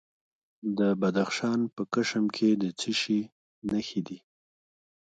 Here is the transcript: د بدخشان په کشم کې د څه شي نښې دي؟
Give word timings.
د 0.77 0.79
بدخشان 1.01 1.59
په 1.75 1.81
کشم 1.93 2.25
کې 2.35 2.49
د 2.61 2.63
څه 2.79 2.91
شي 3.01 3.19
نښې 3.71 4.01
دي؟ 4.07 4.19